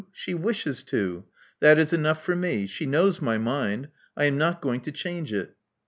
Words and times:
She 0.11 0.33
wishes 0.33 0.81
to: 0.85 1.25
that 1.59 1.77
is 1.77 1.93
enough 1.93 2.23
for 2.25 2.35
me. 2.35 2.65
She 2.65 2.87
knows 2.87 3.21
my 3.21 3.37
mind. 3.37 3.89
I 4.17 4.25
am 4.25 4.35
not 4.35 4.59
going 4.59 4.81
to 4.81 4.91
change 4.91 5.31
it. 5.31 5.53